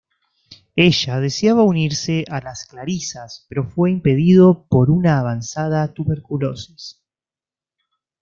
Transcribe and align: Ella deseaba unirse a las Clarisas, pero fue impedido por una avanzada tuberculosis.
Ella 0.75 1.19
deseaba 1.19 1.61
unirse 1.61 2.25
a 2.27 2.41
las 2.41 2.65
Clarisas, 2.65 3.45
pero 3.47 3.69
fue 3.69 3.91
impedido 3.91 4.65
por 4.67 4.89
una 4.89 5.19
avanzada 5.19 5.93
tuberculosis. 5.93 7.03